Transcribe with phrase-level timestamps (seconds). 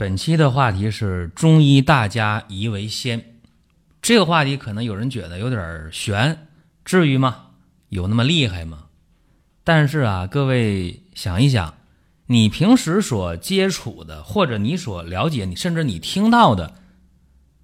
[0.00, 3.34] 本期的话题是中医大家宜为先，
[4.00, 6.48] 这个话题可能有人觉得有点悬，
[6.86, 7.48] 至于吗？
[7.90, 8.86] 有那么厉害吗？
[9.62, 11.74] 但是啊，各位想一想，
[12.28, 16.76] 你平时所接触的，或者你所了解，你甚至你听到的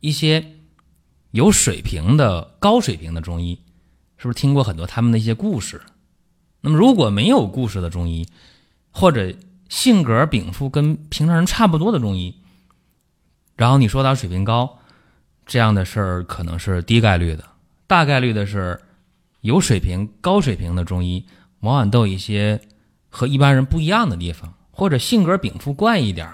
[0.00, 0.56] 一些
[1.30, 3.58] 有水平的、高水平的中医，
[4.18, 5.80] 是不是听过很多他们的一些故事？
[6.60, 8.28] 那么如果没有故事的中医，
[8.90, 9.32] 或者
[9.68, 12.34] 性格禀赋跟平常人差不多的中医，
[13.56, 14.78] 然后你说他水平高，
[15.44, 17.44] 这样的事儿可能是低概率的，
[17.86, 18.80] 大概率的是
[19.40, 21.24] 有水平、高水平的中医，
[21.60, 22.60] 往往都有一些
[23.08, 26.32] 和一般人不一样的地方，或者性格禀赋怪一点，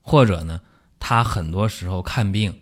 [0.00, 0.60] 或者呢，
[0.98, 2.60] 他很多时候看病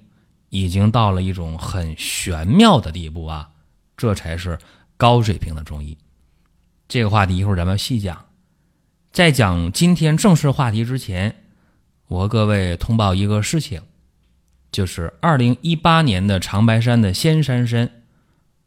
[0.48, 3.50] 已经到了一种很玄妙的地步啊，
[3.97, 4.58] 这才是
[4.97, 5.97] 高水平的中医。
[6.88, 8.27] 这个话题一会儿咱们细讲。
[9.19, 11.42] 在讲今天正式话题之前，
[12.06, 13.83] 我和各位通报一个事情，
[14.70, 17.91] 就是二零一八年的长白山的仙山参，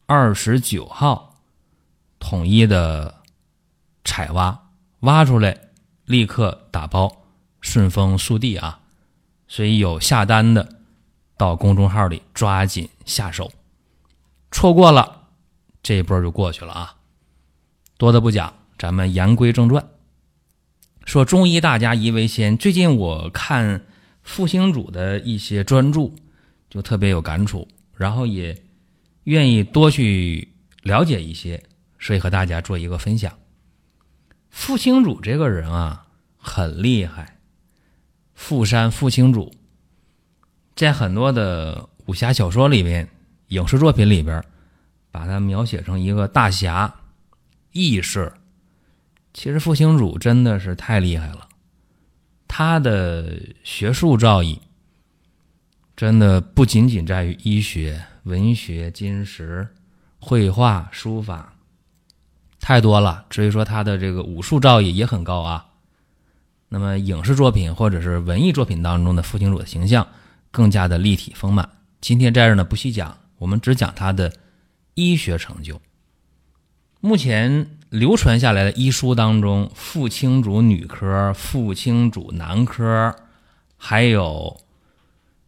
[0.07, 1.37] 二十九号
[2.19, 3.21] 统一的
[4.03, 4.63] 采挖，
[4.99, 5.57] 挖出来
[6.03, 7.23] 立刻打包，
[7.61, 8.81] 顺丰速递啊！
[9.47, 10.67] 所以有下单的，
[11.37, 13.49] 到公众号里抓紧下手，
[14.51, 15.29] 错过了
[15.81, 16.95] 这一波就过去了啊！
[17.97, 19.87] 多的不讲，咱们言归正传。
[21.11, 22.57] 说中医大家宜为先。
[22.57, 23.81] 最近我看
[24.23, 26.09] 复兴主的一些专著，
[26.69, 28.57] 就特别有感触，然后也
[29.25, 30.47] 愿意多去
[30.83, 31.61] 了解一些，
[31.99, 33.29] 所以和大家做一个分享。
[34.51, 37.39] 复兴主这个人啊，很厉害。
[38.33, 39.53] 富山复兴主，
[40.77, 43.05] 在很多的武侠小说里边、
[43.49, 44.41] 影视作品里边，
[45.11, 46.95] 把他描写成一个大侠、
[47.73, 48.31] 义士。
[49.33, 51.47] 其实复兴主真的是太厉害了，
[52.47, 54.57] 他的学术造诣
[55.95, 59.67] 真的不仅仅在于医学、文学、金石、
[60.19, 61.53] 绘画、书法，
[62.59, 63.25] 太多了。
[63.29, 65.65] 至于说他的这个武术造诣也很高啊。
[66.67, 70.07] 那么影视作品或者是文艺作品当中的复兴主的形象
[70.51, 71.69] 更加的立体丰满。
[71.99, 74.33] 今天在这呢不细讲，我们只讲他的
[74.93, 75.79] 医学成就。
[77.01, 77.67] 目前。
[77.91, 83.13] 流传下来的医书当中，傅青主女科、傅青主男科，
[83.75, 84.61] 还有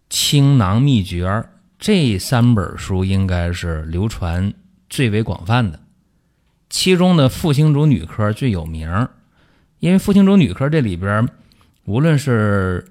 [0.09, 1.45] 青囊秘诀
[1.79, 4.53] 这三本书应该是流传
[4.89, 5.79] 最为广泛的。
[6.69, 9.07] 其中的傅青主女科最有名，
[9.79, 11.25] 因为傅青主女科这里边，
[11.85, 12.85] 无论是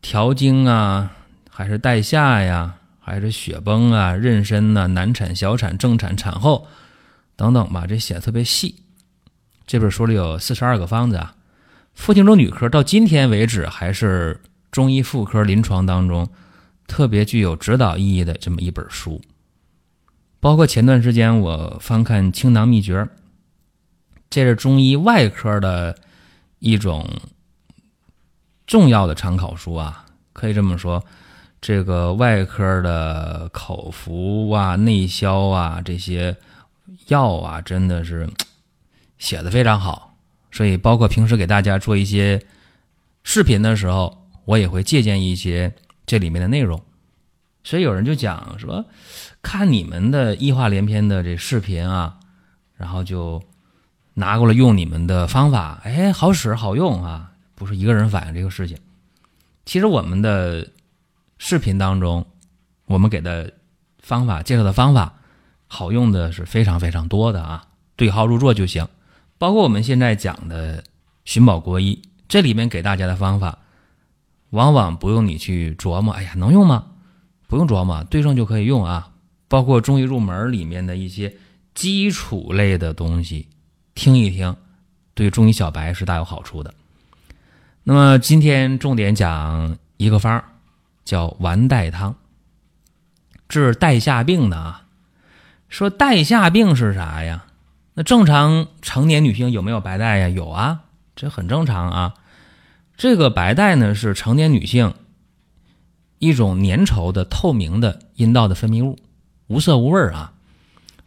[0.00, 1.10] 调经啊，
[1.50, 6.68] 还是带下呀，还是血崩啊、妊娠呐、难产、小产、正产、产后。
[7.36, 8.74] 等等吧，这写的特别细。
[9.66, 11.34] 这本书里有四十二个方子啊。
[11.94, 16.28] 傅青主女科到今天为止还是中医妇科临床当中
[16.86, 19.20] 特别具有指导意义的这么一本书。
[20.40, 23.02] 包括前段时间我翻看《清囊秘诀》，
[24.30, 25.96] 这是中医外科的
[26.58, 27.08] 一种
[28.66, 30.06] 重要的参考书啊。
[30.32, 31.04] 可以这么说，
[31.60, 36.36] 这个外科的口服啊、内消啊这些。
[37.08, 38.28] 药啊，真的是
[39.18, 40.16] 写的非常好，
[40.50, 42.44] 所以包括平时给大家做一些
[43.22, 45.74] 视频的时候，我也会借鉴一些
[46.04, 46.82] 这里面的内容。
[47.64, 48.84] 所以有人就讲说，
[49.42, 52.18] 看你们的医话连篇的这视频啊，
[52.76, 53.42] 然后就
[54.14, 58.78] 拿过来用你们的方法，哎，好使好用啊，不是一个人反映这个事情。
[59.64, 60.68] 其实我们的
[61.38, 62.24] 视频当中，
[62.84, 63.52] 我们给的
[63.98, 65.15] 方法介绍的方法。
[65.66, 67.66] 好用的是非常非常多的啊，
[67.96, 68.86] 对号入座就行。
[69.38, 70.84] 包括我们现在讲的
[71.24, 73.58] 寻宝国医，这里面给大家的方法，
[74.50, 76.86] 往往不用你去琢磨，哎呀，能用吗？
[77.48, 79.10] 不用琢磨，对症就可以用啊。
[79.48, 81.36] 包括中医入门里面的一些
[81.74, 83.48] 基础类的东西，
[83.94, 84.56] 听一听，
[85.14, 86.74] 对中医小白是大有好处的。
[87.84, 90.42] 那么今天重点讲一个方，
[91.04, 92.16] 叫丸带汤，
[93.48, 94.85] 治带下病的啊。
[95.68, 97.44] 说带下病是啥呀？
[97.94, 100.28] 那正常成年女性有没有白带呀？
[100.28, 100.84] 有啊，
[101.14, 102.14] 这很正常啊。
[102.96, 104.94] 这个白带呢是成年女性
[106.18, 108.98] 一种粘稠的透明的阴道的分泌物，
[109.48, 110.32] 无色无味啊。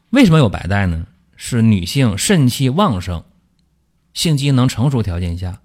[0.09, 1.05] 为什么有白带呢？
[1.35, 3.23] 是女性肾气旺盛、
[4.13, 5.61] 性机能成熟条件下，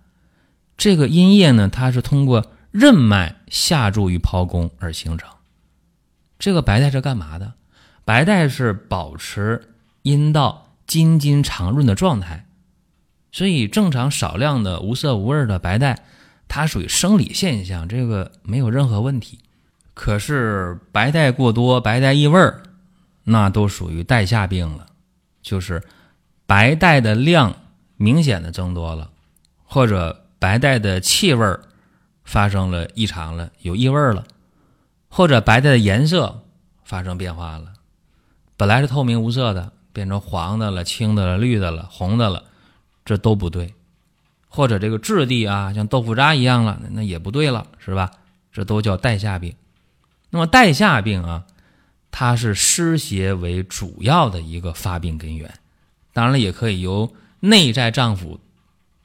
[0.76, 5.28] 这个阴液呢，它是通过任脉下注于胞宫而形成。
[6.38, 7.54] 这个白带是干嘛的？
[8.04, 12.46] 白带是保持阴道津津常润的状态，
[13.32, 16.04] 所以正常少量的无色无味的白带，
[16.46, 19.38] 它属于生理现象，这个没有任何问题。
[19.94, 22.62] 可是白带过多、白带异味儿，
[23.24, 24.86] 那都属于带下病了。
[25.40, 25.82] 就是
[26.46, 27.54] 白带的量
[27.96, 29.10] 明显的增多了，
[29.64, 31.60] 或者白带的气味儿
[32.24, 34.24] 发生了异常了，有异味儿了，
[35.08, 36.42] 或者白带的颜色
[36.84, 37.72] 发生变化了，
[38.56, 42.44] 本来是透明无色的，变成黄的了、青的了、绿的了、红的了，
[43.04, 43.74] 这都不对。
[44.48, 48.10] 或者这个质地啊，像豆腐渣一样了，那也不对了，是吧？
[48.52, 49.54] 这都叫带下病。
[50.30, 51.44] 那么带下病啊。
[52.16, 55.52] 它是湿邪为主要的一个发病根源，
[56.12, 58.38] 当然了，也可以由内在脏腑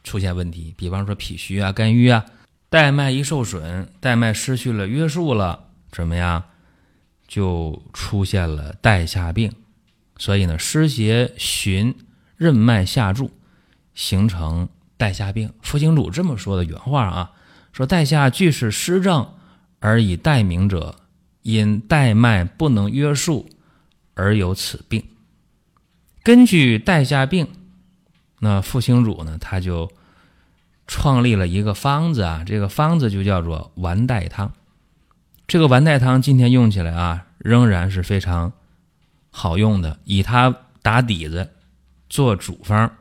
[0.03, 2.23] 出现问题，比方说脾虚啊、肝郁啊，
[2.69, 6.43] 带脉一受损，带脉失去了约束了，怎么样，
[7.29, 9.53] 就出现了带下病。
[10.17, 11.95] 所以呢，湿邪循
[12.35, 13.31] 任脉下注，
[13.95, 14.67] 形成
[14.97, 15.53] 带下病。
[15.61, 17.31] 傅行主这么说的原话啊，
[17.71, 19.35] 说带下俱是湿症，
[19.79, 20.97] 而以带名者。
[21.41, 23.49] 因带脉不能约束
[24.13, 25.05] 而有此病。
[26.21, 27.47] 根据带下病，
[28.39, 29.89] 那傅兴主呢，他就
[30.85, 34.51] 创立了一个方子啊，这个方子就叫做丸带汤。
[35.49, 38.53] 这个丸带汤今天用起来啊，仍然是非常
[39.31, 39.99] 好用的。
[40.03, 41.49] 以它打底子
[42.07, 42.91] 做主方，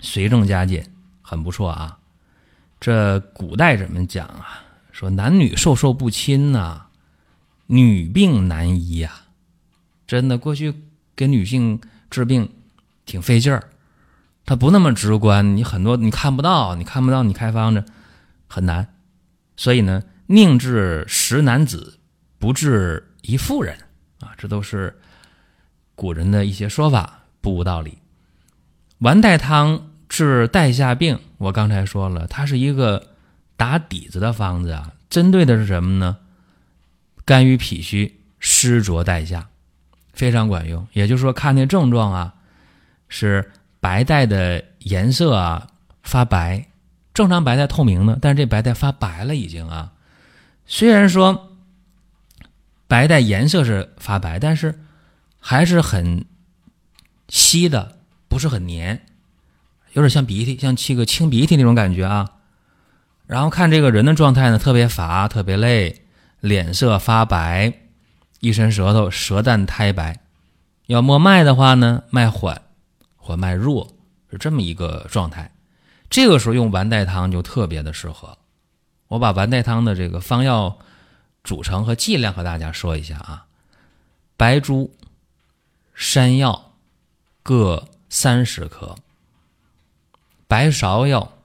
[0.00, 1.96] 随症加减，很不错啊。
[2.78, 4.60] 这古代怎么讲啊？
[4.92, 6.88] 说男女授受不亲呐。
[7.66, 9.22] 女病难医呀，
[10.06, 10.74] 真的，过去
[11.16, 11.80] 给女性
[12.10, 12.52] 治病
[13.06, 13.70] 挺费劲儿，
[14.44, 17.82] 它不那么直观，你很多你看不到，你看不到，你开方子
[18.46, 18.86] 很难，
[19.56, 21.98] 所以呢，宁治十男子，
[22.38, 23.76] 不治一妇人
[24.20, 24.98] 啊，这都是
[25.94, 27.98] 古人的一些说法，不无道理。
[28.98, 33.08] 丸带汤治带下病，我刚才说了，它是一个
[33.56, 36.16] 打底子的方子啊，针对的是什么呢？
[37.26, 39.48] 肝郁脾虚、湿浊带下，
[40.12, 40.86] 非常管用。
[40.92, 42.34] 也就是说，看那症状啊，
[43.08, 43.50] 是
[43.80, 45.66] 白带的颜色啊
[46.02, 46.66] 发白，
[47.12, 49.92] 正常白带透明的，但是这白带发白了已经啊。
[50.66, 51.56] 虽然说
[52.86, 54.80] 白带颜色是发白，但是
[55.38, 56.24] 还是很
[57.28, 59.04] 稀的，不是很黏，
[59.92, 62.30] 有点像鼻涕，像沏个清鼻涕那种感觉啊。
[63.26, 66.02] 然后看这个人的状态呢，特别乏，特别累。
[66.40, 67.72] 脸色发白，
[68.40, 70.20] 一伸舌头，舌淡苔白。
[70.88, 72.60] 要摸脉的话呢，脉缓
[73.16, 73.96] 或脉弱，
[74.30, 75.50] 是这么一个状态。
[76.10, 78.36] 这个时候用丸带汤就特别的适合。
[79.14, 80.76] 我把丸带汤的这个方药
[81.44, 83.46] 组成和剂量和大家说一下啊：
[84.36, 84.92] 白术、
[85.94, 86.74] 山药
[87.44, 88.96] 各三十克，
[90.48, 91.38] 白芍药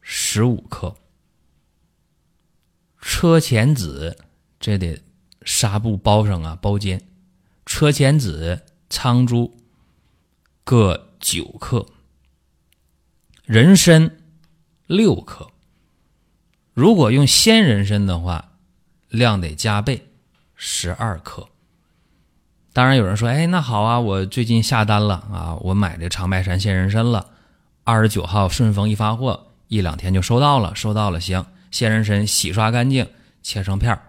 [0.00, 0.94] 十五克。
[3.00, 4.16] 车前子，
[4.60, 5.02] 这得
[5.42, 7.02] 纱布包上啊，包煎。
[7.66, 9.56] 车前子、苍术
[10.62, 11.88] 各九克，
[13.42, 14.16] 人参
[14.86, 15.50] 六克。
[16.74, 18.50] 如果用鲜人参的话，
[19.08, 20.08] 量得加倍，
[20.56, 21.48] 十二克。
[22.72, 27.30] 当然有人说，哎，那好啊，我最近下单了啊，我买这长白山鲜人参了。
[27.84, 31.46] 二十九号顺丰一发货，一两天就收到了，收到了，行。
[31.70, 33.06] 鲜人参洗刷干净，
[33.42, 34.02] 切成片儿，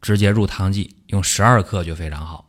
[0.00, 2.48] 直接入汤剂，用十二克就非常好。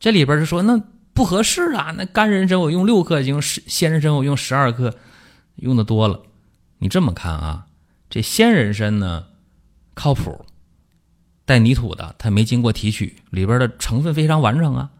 [0.00, 4.96] 这里边是说那不合适啊，那干人参我用六克，用十鲜人参我用十二克，
[5.56, 6.20] 用的多了。
[6.78, 7.66] 你这么看啊，
[8.14, 9.26] 这鲜人参呢
[9.92, 10.46] 靠谱，
[11.44, 14.92] 带泥土的，它没经过提取，里边的成分非常完整啊。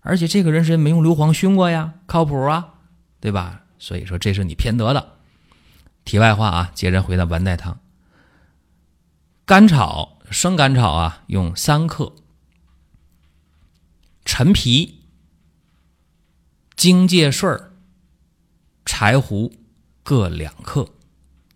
[0.00, 2.74] 而且这个人参没用硫磺熏过呀，靠谱啊，
[3.20, 3.62] 对吧？
[3.78, 5.18] 所以说这是你偏得的。
[6.04, 7.78] 题外话啊，接着回到丸带汤。
[9.44, 12.12] 甘草生甘草啊，用三克；
[14.24, 15.04] 陈皮、
[16.74, 17.56] 荆芥穗、
[18.84, 19.54] 柴胡
[20.02, 20.88] 各两克，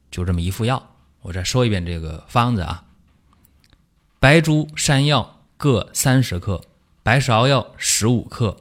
[0.09, 0.91] 就这么一副药。
[1.23, 2.85] 我再说一遍这个方子啊：
[4.21, 6.61] 白术、山药各三十克，
[7.03, 8.57] 白芍药十五克，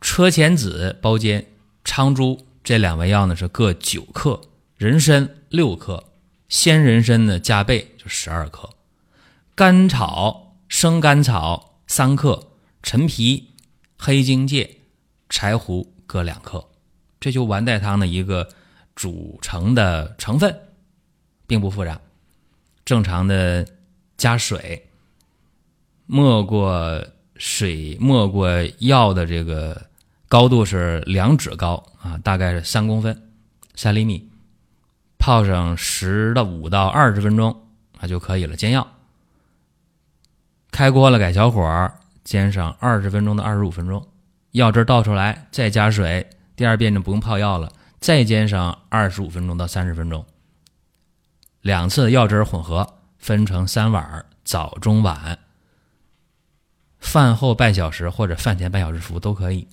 [0.00, 1.46] 车前子包煎，
[1.84, 4.40] 苍术这两味药呢是各九克，
[4.76, 6.04] 人参六克。
[6.48, 8.70] 鲜人参呢加倍就十二克，
[9.54, 12.52] 甘草、生甘草三克，
[12.82, 13.50] 陈皮、
[13.98, 14.80] 黑荆芥、
[15.28, 16.70] 柴胡各两克，
[17.20, 18.48] 这就完带汤的一个
[18.96, 20.58] 组成的成分，
[21.48, 22.00] 并不复杂。
[22.84, 23.66] 正常的
[24.16, 24.88] 加水，
[26.06, 27.04] 没过
[27.36, 29.86] 水没过药的这个
[30.28, 33.30] 高度是两指高啊，大概是三公分，
[33.74, 34.30] 三厘米。
[35.18, 37.66] 泡上十到五到二十分钟，
[37.98, 38.56] 啊就可以了。
[38.56, 38.86] 煎药，
[40.70, 41.92] 开锅了，改小火，
[42.24, 44.06] 煎上二十分钟到二十五分钟，
[44.52, 46.30] 药汁倒出来，再加水。
[46.56, 50.24] 第二遍就不用泡药了，再煎上二十五分钟到三十分钟。
[51.68, 55.38] 两次药汁混合，分成三碗，早中晚。
[56.98, 59.68] 饭后半小时或者饭前半小时服都可以。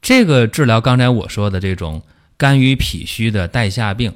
[0.00, 2.02] 这个治疗刚才我说的这种
[2.38, 4.10] 肝郁脾虚的带下病。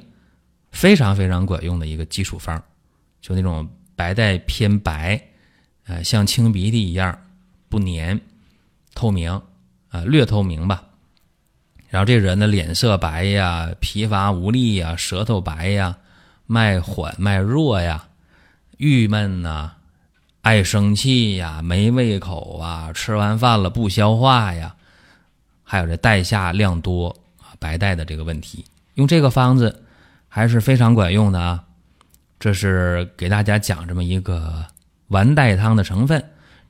[0.71, 2.59] 非常非常管用的一个基础方，
[3.21, 5.21] 就那种白带偏白，
[5.85, 7.15] 呃，像清鼻涕一样
[7.69, 8.19] 不粘、
[8.95, 9.39] 透明，
[9.89, 10.83] 啊，略透明吧。
[11.89, 15.95] 然后这人的脸色白呀，疲乏无力呀，舌头白呀，
[16.45, 18.05] 脉缓脉弱呀，
[18.77, 19.71] 郁闷呐，
[20.41, 24.75] 爱生气呀，没胃口啊，吃完饭了不消化呀，
[25.63, 29.79] 还有这带下量多啊，白带的这个问题，用这个方子。
[30.35, 31.63] 还是非常管用的啊！
[32.39, 34.65] 这是给大家讲这么一个
[35.09, 36.23] 丸带汤的成分。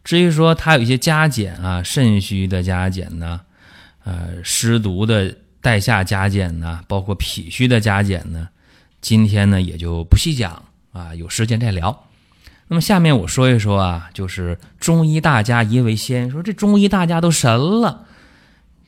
[0.03, 3.39] 至于说它有一些加减啊，肾虚的加减呢，
[4.03, 8.49] 呃，湿毒的带下加减呢，包括脾虚的加减呢，
[9.03, 12.05] 今天呢也就不细讲啊，有时间再聊。
[12.69, 18.05] 那么下面我说一说啊，就是中医大家一为先，说这中医大家都神了。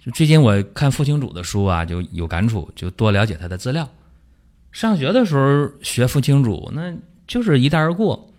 [0.03, 3.89] 就最近我看傅清主的书啊，就有感触，就多了解他的资料。
[4.72, 6.93] 上学的时候学傅青主，那
[7.27, 8.31] 就是一带而过。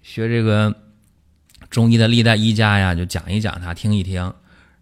[0.00, 0.72] 学这个
[1.70, 4.32] 中医的历代医家呀，就讲一讲他，听一听。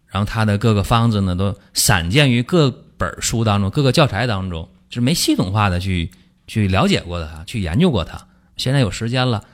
[0.08, 6.10] 然后他的各个方子呢，都散见于各本书当中、各个教材当中，是没系统化的去
[6.46, 8.28] 去了解过的，去研究过他。
[8.56, 9.44] 现在有时间了，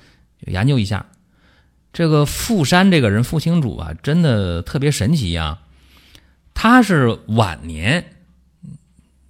[0.44, 1.06] 就研究一下。
[1.92, 5.62] 这个傅山这个人，傅青主啊，真的特别神奇啊。
[6.54, 8.12] 他是晚年。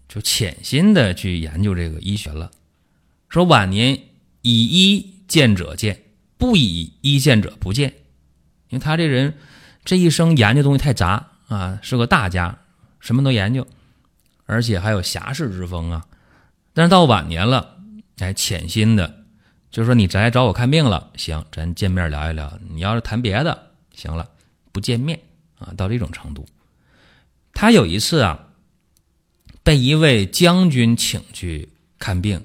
[0.09, 2.51] 就潜心的去研究这个医学了，
[3.29, 4.05] 说晚年
[4.41, 6.01] 以医见者见，
[6.39, 7.91] 不以医见者不见，
[8.71, 9.35] 因为他这人
[9.85, 12.59] 这一生研究东西太杂啊，是个大家，
[13.01, 13.67] 什么都研究，
[14.49, 16.05] 而且还有侠士之风啊。
[16.73, 17.77] 但是到晚年了，
[18.19, 19.23] 哎，潜心的，
[19.71, 22.59] 就是说你咱来找我看病了，行，咱见面聊一聊。
[22.69, 24.29] 你要是谈别的，行了，
[24.73, 25.21] 不见面
[25.61, 26.45] 啊，到这种程度。
[27.53, 28.47] 他有一次啊。
[29.65, 32.43] 被一位将军请去看病，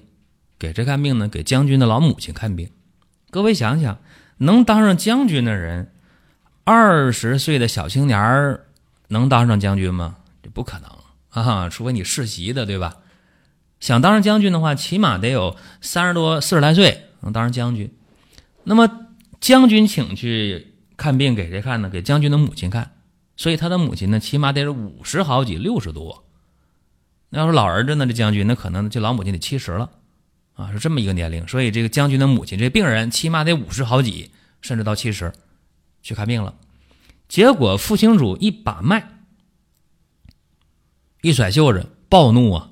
[0.60, 1.30] 给谁看病呢？
[1.30, 2.70] 给将军的老母亲看病。
[3.30, 3.98] 各位想想，
[4.40, 5.94] 能当上将军的人，
[6.66, 8.66] 二十岁的小青年儿
[9.08, 10.18] 能当上将军吗？
[10.42, 10.90] 这不可能
[11.42, 11.70] 啊！
[11.70, 12.98] 除非你世袭的，对吧？
[13.80, 17.94] 想当上将军的话，起码得有三十多、四十来岁能当上将军。
[18.64, 19.08] 那么
[19.42, 21.90] 将军请去看病给谁看呢？
[21.90, 22.92] 给将军的母亲看。
[23.36, 26.24] 所以他的母亲呢，起码得是五十好几、六十多。
[27.30, 28.06] 那要是老儿子呢？
[28.06, 29.90] 这将军那可能这老母亲得七十了，
[30.54, 31.48] 啊，是这么一个年龄。
[31.48, 34.30] 所以这个将军的母亲，这病人起码得五十好几，
[34.62, 35.34] 甚至到七十，
[36.04, 36.54] 去看病了。
[37.28, 39.13] 结果傅青主一把脉，
[41.24, 42.70] 一甩袖子，暴怒啊，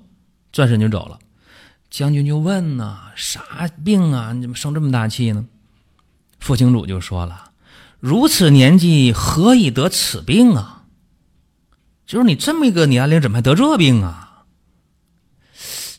[0.52, 1.18] 转身就走了。
[1.90, 4.34] 将军就问呐：“啥病啊？
[4.34, 5.48] 你怎么生这么大气呢？”
[6.38, 7.52] 傅青主就说了
[8.02, 10.84] ：“如此年纪，何以得此病啊？
[12.06, 14.44] 就是你这么一个年龄，怎么还得这病啊？”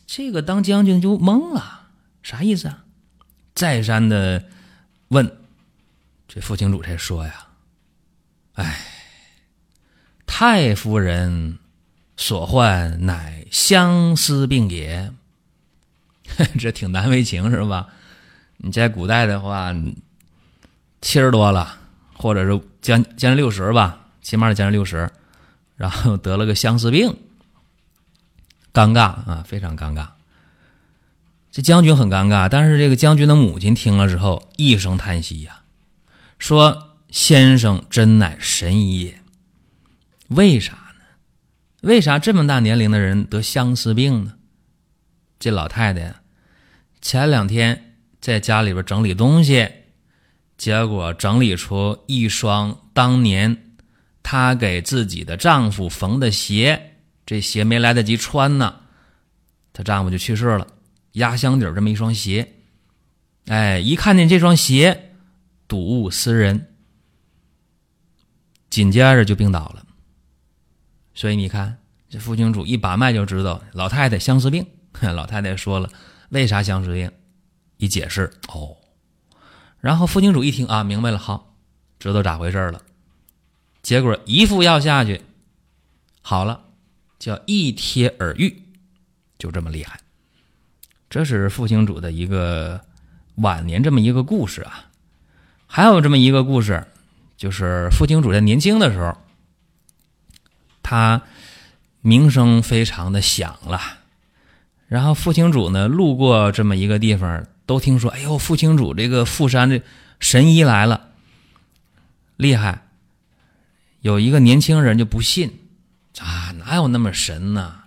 [0.05, 1.87] 这个当将军就懵了，
[2.21, 2.85] 啥意思啊？
[3.55, 4.45] 再三的
[5.07, 5.39] 问，
[6.27, 7.47] 这傅青主才说呀
[8.53, 8.85] ：“哎，
[10.27, 11.57] 太夫人
[12.25, 15.11] 所患乃相思病也。
[16.57, 17.87] ”这挺难为情是吧？
[18.59, 19.75] 你在古代的话，
[21.01, 21.79] 七十多了，
[22.13, 25.11] 或者是将将近六十吧，起码得将近六十，
[25.75, 27.13] 然后得了个相思病。
[28.71, 30.07] 尴尬啊，非常尴尬。
[31.51, 35.63] 这将军很尴尬，但是这个将军的母亲听了之后一声叹息呀，
[36.39, 39.19] 说：“先生真乃神医也。
[40.29, 40.82] 为啥？
[41.83, 44.35] 为啥这么大年龄的人得相思病呢？”
[45.37, 46.15] 这老太太
[47.01, 49.69] 前两天在家里边整理东西，
[50.57, 53.75] 结果整理出一双当年
[54.23, 56.95] 她给自己的丈夫缝的鞋。
[57.25, 58.81] 这鞋没来得及穿呢，
[59.73, 60.67] 她丈夫就去世了，
[61.13, 62.53] 压箱底儿这么一双鞋，
[63.47, 65.15] 哎，一看见这双鞋，
[65.67, 66.73] 睹物思人，
[68.69, 69.82] 紧接着就病倒了。
[71.13, 71.77] 所以你看，
[72.09, 74.65] 这副清主一把脉就知道老太太相思病。
[75.01, 75.89] 老太太说了，
[76.29, 77.11] 为啥相思病？
[77.77, 78.77] 一解释哦，
[79.79, 81.55] 然后副清主一听啊，明白了，好，
[81.99, 82.81] 知道咋回事了。
[83.81, 85.21] 结果一副药下去，
[86.21, 86.61] 好了，
[87.19, 88.61] 叫一贴而愈，
[89.37, 89.99] 就这么厉害。
[91.09, 92.79] 这是副清主的一个
[93.35, 94.89] 晚年这么一个故事啊。
[95.65, 96.85] 还有这么一个故事，
[97.35, 99.17] 就是副清主在年轻的时候，
[100.93, 101.23] 他
[102.01, 103.81] 名声非常的响了。
[104.87, 109.81] 然后副清主呢，路过这么一个地方，都听说，哎呦，副清主这个富山的
[110.19, 111.07] 神医来了，
[112.37, 112.83] 厉害。
[114.01, 115.57] 有一个年轻人就不信，
[116.19, 117.85] 啊，哪有那么神呢？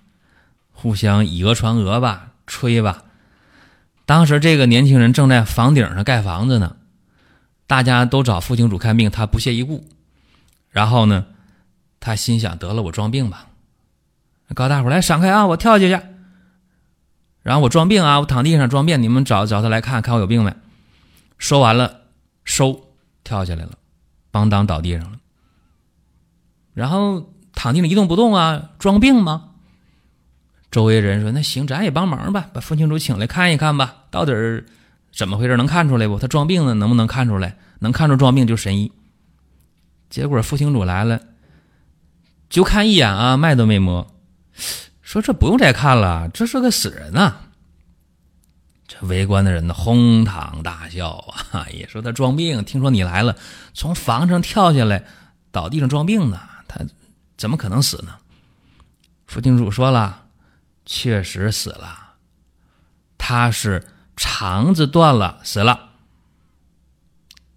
[0.72, 3.04] 互相以讹传讹吧，吹吧。
[4.04, 6.74] 当时这个年轻人正在房顶上盖房子呢，
[7.68, 9.86] 大家都找副清主看病，他不屑一顾。
[10.70, 11.26] 然后呢，
[12.06, 13.48] 他心想：得了，我装病吧。
[14.54, 16.00] 高大伙来闪开啊，我跳下去。
[17.42, 20.54] 然后我装病啊，我躺地上装病，你们找找他来看看我有病没。
[21.36, 22.02] 说完了，
[22.44, 22.94] 收
[23.24, 23.72] 跳下来了，
[24.30, 25.18] 邦当倒地上了。
[26.74, 29.50] 然后躺地上一动不动啊，装病吗？
[30.70, 34.32] 周围人说：“那行，咱也帮忙吧，把副清主请来看一看吧，到底
[35.12, 35.56] 怎么回事？
[35.56, 36.20] 能看出来不？
[36.20, 37.56] 他装病呢，能不能看出来？
[37.80, 38.92] 能看出装病就神医。”
[40.08, 41.20] 结果副清主来了，
[42.48, 44.06] 就看一眼啊，脉都没摸，
[45.02, 47.36] 说：“这不用再看了，这是个死人呐。”
[48.88, 51.10] 这围观的人呢，哄堂大笑
[51.50, 52.62] 啊， 也说他装病。
[52.64, 53.36] 听说你来了，
[53.74, 55.04] 从房上跳下来，
[55.50, 56.40] 倒地上装病呢。
[56.68, 56.80] 他
[57.36, 58.14] 怎么可能死呢？
[59.26, 60.26] 副厅主说了，
[60.84, 62.14] 确实死了，
[63.18, 63.84] 他是
[64.16, 65.90] 肠子断了死了。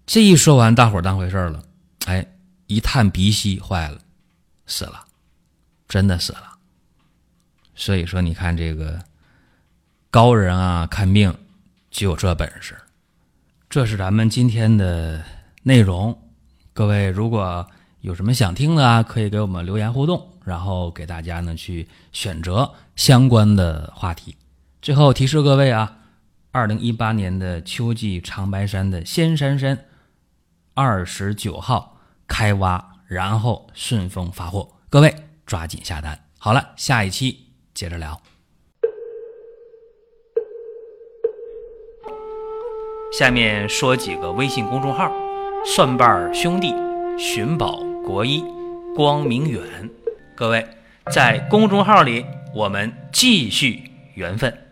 [0.04, 1.62] 这一说完，大伙当回事了，
[2.06, 2.26] 哎，
[2.66, 4.00] 一探鼻息，坏了，
[4.70, 5.04] 死了，
[5.86, 6.56] 真的死了。
[7.74, 8.98] 所以说，你看这个
[10.10, 11.36] 高人啊，看病
[11.90, 12.74] 就有这本事。
[13.68, 15.22] 这是咱们今天的
[15.64, 16.18] 内容，
[16.72, 17.68] 各位如果。
[18.02, 19.02] 有什么想听的啊？
[19.02, 24.34] 可以给我们留言互动，然后给大家呢去选择相关的话题。
[24.80, 25.98] 最后提示各位啊，
[26.50, 29.84] 二零一八年的秋季长白山的仙山山，
[30.72, 35.12] 二十九号开挖，然后顺丰发货，各位
[35.44, 36.16] 抓紧下单。
[36.38, 38.22] 好了，下一期接着聊。
[43.12, 45.12] 下面说几个微信公众号：
[45.66, 46.72] 蒜瓣兄弟、
[47.18, 47.82] 寻宝。
[48.06, 48.44] 国医
[48.94, 49.90] 光明远，
[50.36, 50.64] 各位
[51.12, 54.69] 在公众号里，我们继续缘分。